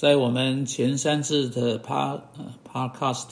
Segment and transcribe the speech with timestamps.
[0.00, 2.20] 在我们前三次的 Par
[2.64, 3.26] Podcast，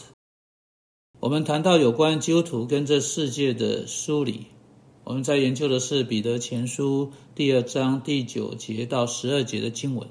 [1.21, 4.47] 我们谈到有关基督徒跟这世界的梳理。
[5.05, 10.09] 我们在研究的是彼得前书第二章第九节到十二节的经文。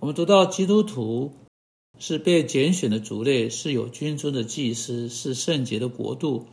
[0.00, 1.32] 我们读到基督徒
[1.98, 6.44] 是被拣选的族类，是有君尊的祭司，是圣洁的国度，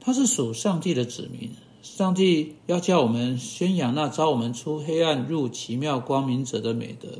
[0.00, 1.50] 他是属上帝的子民。
[1.82, 7.10] 上帝要叫我们宣扬那招我们出黑暗入奇妙光明者的美德。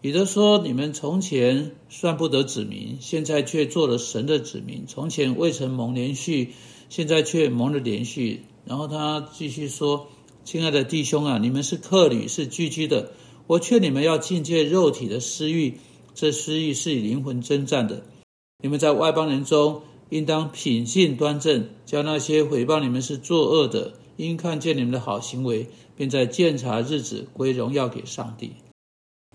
[0.00, 6.52] 彼得说：“你们从前算不得子民，现在却做了神的子民；从前未曾蒙连续，
[6.88, 10.06] 现在却蒙了连续。”然后他继续说
[10.44, 13.10] ：“亲爱的弟兄啊，你们是客旅，是聚居的。
[13.48, 15.78] 我劝你们要禁戒肉体的私欲，
[16.14, 18.04] 这私欲是以灵魂征战的。
[18.62, 28.52] 你们在外邦人中，应当品性端正，叫那些毁谤你们是作恶的，因看见你们的好行为，便在鉴察日子归荣耀给上帝。”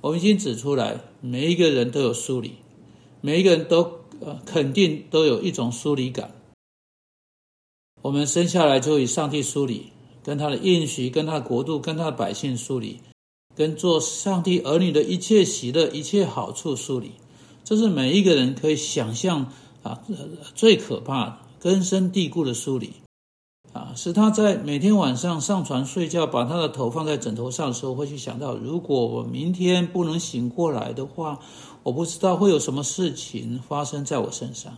[0.03, 2.55] 我们已经指出来，每一个人都有疏离，
[3.21, 6.35] 每一个人都呃肯定都有一种疏离感。
[8.01, 12.99] 我们生下来就与上帝疏离，跟他的应许、跟他的国度、跟他的百姓疏离，
[13.55, 17.11] 跟做上帝儿女的一切喜乐、一切好处疏离。
[17.63, 20.03] 这是每一个人可以想象啊
[20.53, 22.91] 最可怕、根深蒂固的疏离。
[23.95, 31.39] 使，他在每天晚上上床睡觉，把他的头放在枕头上的时候，会去想到，如果我明天不能醒过来的话，
[31.83, 34.73] 我不知道会有什么事情发生在我身上。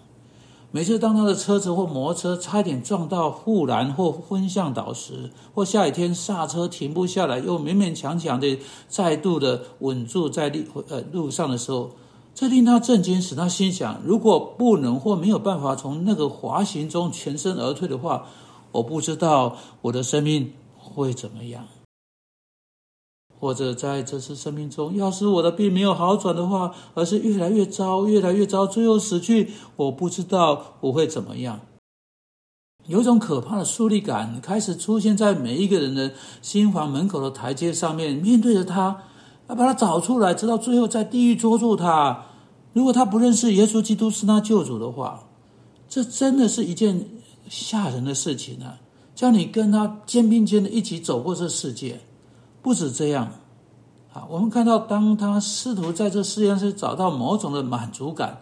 [0.72, 11.92] 每次当他的车子或摩托车差点撞到护栏或昏向倒时，或下雨天刹车停不下来，又勉勉强强的再度的稳住在路呃路上的时候，
[12.34, 18.26] 这令他震惊，使他心想：如果不能或没有办法从那个滑行中全身而退的话，
[18.76, 21.66] 我不知道我的生命会怎么样，
[23.40, 31.62] 或者在这次生命中，要是我的病没有好转的话，而是越来越糟，越来越糟，最后死去，我不知道我会怎么样。
[32.88, 39.04] 有一种可怕的疏离感开始出现在每一个人的心房门口的台阶上面，面对着他，
[39.48, 42.26] 要把他找出来，直到最后在地狱捉住他。
[42.74, 45.24] 如果他不认识耶稣基督是他救主的话，
[45.88, 47.15] 这真的是一件。
[47.50, 48.74] 吓人的事情呢，
[49.14, 52.00] 叫你跟他肩并肩的一起走过这世界。
[52.62, 53.32] 不止这样，
[54.12, 58.42] 啊，我们看到，当他试图在这世界上找到某种的满足感，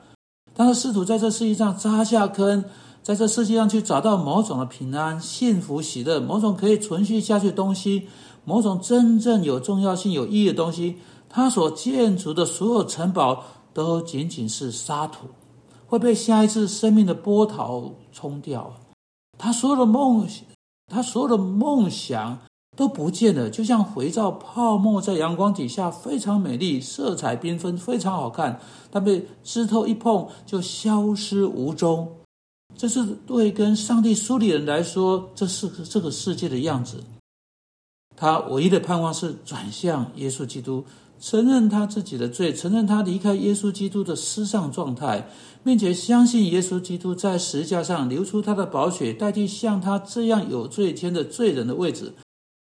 [0.53, 2.63] 当他试图在这世界上扎下坑，
[3.01, 8.07] 在这世界上去找到某种的平安、幸福、喜乐，某种可以存续下去的东西，
[8.45, 10.95] 某种真正有重要性、有意义的东西，
[11.27, 13.43] 他所建筑的所有城堡
[13.73, 15.27] 都仅仅是沙土，
[15.85, 18.73] 会被下一次生命的波涛冲掉。
[19.43, 20.25] 他所有的梦，
[20.87, 22.39] 他所有的梦想
[22.77, 28.61] 都不见了，就像肥皂泡沫在阳光底下非常美丽，色彩缤纷，非常好看。
[28.89, 32.09] 但被枝头一碰就消失无踪。
[32.77, 37.03] 这是对跟上帝疏离人来说，这是这个世界的样子。
[38.15, 40.85] 他唯一的盼望是转向耶稣基督。
[41.23, 45.29] 承认他自己的罪，承认他离开耶稣基督的失丧状态，
[45.63, 52.11] 并且相信耶稣基督在石架上流出他的宝血，代替像他这样有罪天的罪人的位置，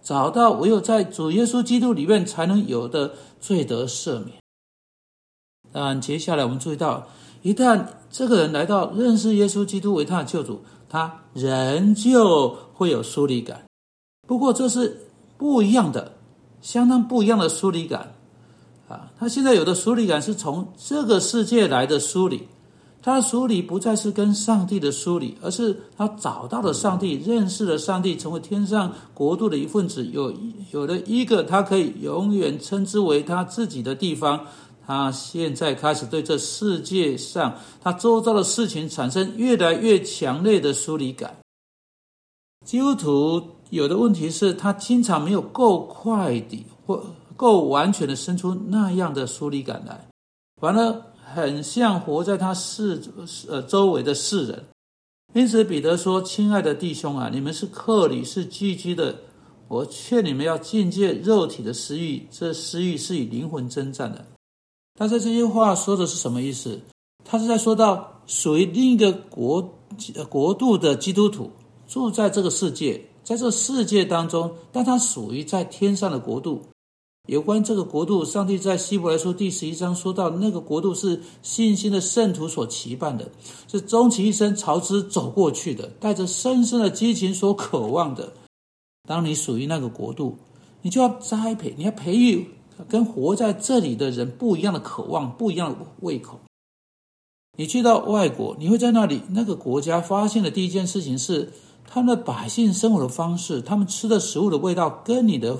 [0.04, 4.38] 找到唯有在主耶稣基督里面才能有的罪得赦免。
[5.70, 7.06] 但接下来我们注意到，
[7.42, 13.62] 一旦这个人来到认识耶稣基督为他的救主，他仍旧会有疏离感。
[14.26, 15.02] 不过这是
[15.38, 16.14] 不一样的，
[16.60, 18.14] 相当不一样的疏离感。
[18.90, 22.48] 啊，他现在有的疏离感是从这个世界来的疏离，
[23.00, 30.34] 他的疏离不再是跟上帝的疏离，而是他找到了上帝，认识了上帝，成为天上国度的一份子，有
[30.72, 34.44] 有了一个他可以永远称之为他自己的地方。
[34.84, 41.36] 他现在开始对这世界上他周遭的事情产生越来越强烈的疏离感。
[42.66, 43.40] 基督徒
[43.70, 47.00] 有的问题是他经常没有够快的或。
[47.40, 50.06] 够完全的生出那样的疏离感来，
[50.60, 51.02] 反而
[51.34, 53.00] 很像活在他世
[53.48, 54.62] 呃周围的世人。
[55.32, 59.16] 因此，彼得说：“亲爱的弟兄啊，你们是客旅，是寄居的。
[59.68, 64.22] 我劝你们要禁戒肉体的私欲，这私欲是以灵魂征战的。”
[65.00, 66.78] 他在这些话说的是什么意思？
[67.24, 69.66] 他是在说到属于另一个国
[70.28, 71.50] 国度的基督徒
[71.88, 76.60] 住在这个世界，在这世界当中，但他属于在天上的国度。
[77.26, 83.30] 有关这个国度，上帝在希伯来书第十一章说到，那个国度是信心的圣徒所期盼的，
[83.68, 88.32] 是终其一生朝之走过去的，带着深深的激情所渴望的。
[89.06, 90.38] 当你属于那个国度，
[90.82, 92.48] 你就要栽培，你要培育
[92.88, 96.40] 跟活在这里的人不一样的渴望，不一样的胃口。
[97.56, 101.52] 你去到外国，你会在那里那个国家发现的第一件事情是，
[101.86, 105.58] 他们的百姓生活的方式，他们吃的食物的味道，跟你的、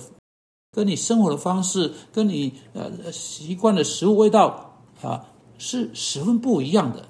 [0.73, 5.25] 跟你生活的方式，跟你呃习惯的食物味道啊，
[5.59, 7.05] 是十分不一样的。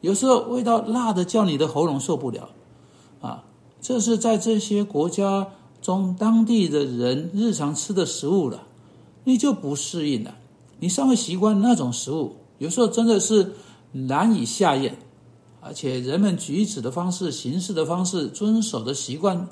[0.00, 2.50] 有时候味道辣的叫你的喉咙受不了，
[3.20, 3.44] 啊，
[3.80, 5.48] 这是在这些国家
[5.82, 8.62] 中当地的人日常吃的食物了，
[9.24, 10.36] 你就不适应了。
[10.78, 13.52] 你尚未习惯那种食物，有时候真的是。
[13.92, 14.94] 难以下咽，
[15.60, 19.48] 而且人们举止的方式、行事的方式、遵守的习惯，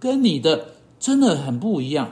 [0.00, 0.68] 跟你的
[0.98, 2.08] 真的很不一样。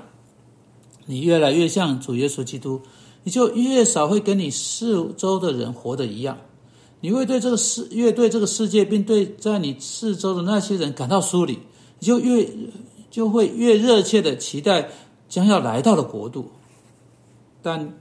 [1.12, 2.80] 你越来越像主耶稣基督，
[3.22, 6.38] 你就越少会跟你四周的人活的一样。
[7.00, 11.58] 你会对这个世越对这个世界，并对在你四周的那些人感到疏离，
[11.98, 12.48] 你就越
[13.10, 14.88] 就会越热切的期待
[15.28, 16.50] 将要来到的国度，
[17.62, 17.92] 但。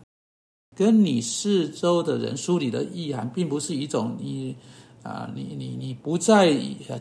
[0.74, 4.56] 跟你四周的人梳理的意涵，并不是一种你
[5.04, 6.50] 啊，你你你不再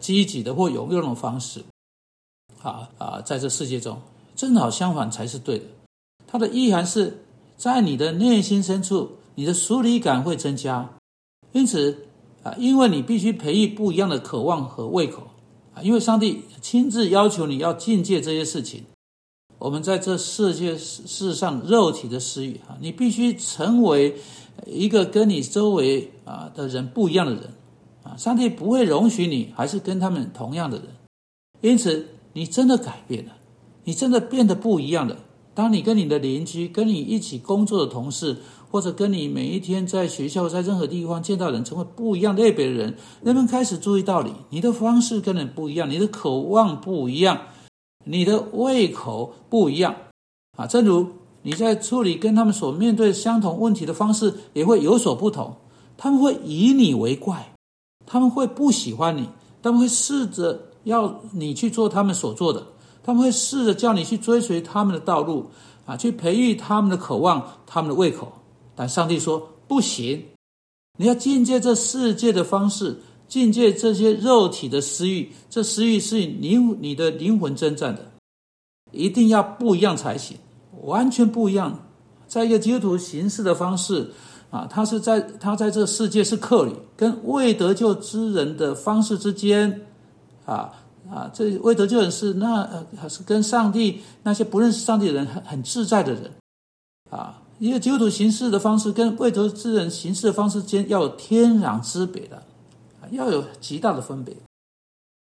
[0.01, 1.63] 积极的或有用的方式，
[2.63, 3.97] 啊啊，在这世界中，
[4.35, 5.65] 正好相反才是对的。
[6.31, 7.25] 它的意涵是
[7.57, 10.89] 在你的内心深处，你的疏离感会增加。
[11.53, 12.07] 因此
[12.45, 15.27] 啊，因为你必须培育不一样的渴望和胃口
[15.75, 18.85] 啊，因为上帝亲自要求你要境界这些事情。
[19.59, 24.17] 我们在这世界世上肉体的私欲啊，你必须成为
[24.67, 27.43] 一个跟你周围啊的人不一样的人
[28.03, 30.87] 啊，上帝不会容许你还是跟他们同样的人，
[31.61, 33.33] 因此你真的改变了，
[33.85, 35.19] 你真的变得不一样了。
[35.55, 38.37] 当你跟你的邻居、跟你一起工作的同事，
[38.71, 47.39] 或者跟你每一天在学校、在任何地方见到人，成为不一样类别的人，人们开始注意到你，你的方式跟人不一样，你的渴望不一样。
[48.03, 49.95] 你的胃口不一样
[50.57, 51.07] 啊，正如
[51.43, 55.55] 你在处理跟他们所面对相同问题的方式也会有所不同。
[55.99, 57.53] 他们会以你为怪，
[58.07, 59.29] 他们会不喜欢你，
[59.61, 62.67] 他们会试着要你去做他们所做的，
[63.03, 65.51] 他们会试着叫你去追随他们的道路
[65.87, 68.33] 啊，去培育他们的渴望、他们的胃口。
[68.75, 70.25] 但上帝说不行，
[70.99, 73.01] 你要进阶这世界的方式。
[73.29, 78.11] 境界这些肉体的私欲，这私欲是灵你的灵魂征战的，
[78.91, 80.37] 一定要不一样才行，
[80.83, 81.87] 完全不一样。
[82.27, 84.11] 在一个基督徒行事的方式
[84.51, 89.87] 啊，他是在他在这世界是客旅，跟未得救之人的方式之间
[90.45, 90.73] 啊
[91.11, 96.31] 啊，这未得救人是那呃是跟上帝那些不认识上帝的人很很自在的人
[97.11, 102.37] 啊，一个基督徒行事的方式跟未得之人行事的方式间要有天壤之别的。
[102.37, 102.43] 啊
[103.11, 104.37] 要有极大的分别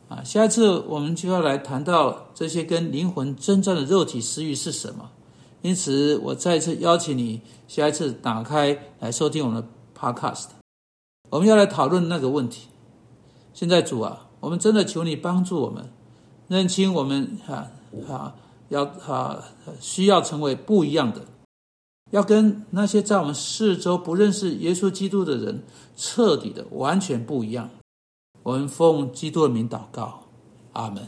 [0.07, 0.23] 啊！
[0.23, 5.09] 下一次我们就要来谈到这些跟灵魂征战的肉体私欲是什么。
[5.61, 9.67] 因此，我再次邀请你下一次打开来收听我们的
[9.99, 10.45] Podcast。
[11.29, 12.67] 我们要来讨论那个问题。
[13.53, 15.89] 现在主啊，我们真的求你帮助我们
[16.49, 17.71] 认清我们啊
[18.09, 18.35] 啊
[18.67, 19.41] 要啊
[19.79, 21.21] 需要成为不一样的。
[22.11, 25.63] 要跟那些在我们四周不认识耶稣基督的人
[25.95, 27.69] 彻底的完全不一样。
[28.43, 30.25] 我们奉基督的名祷告，
[30.73, 31.07] 阿门。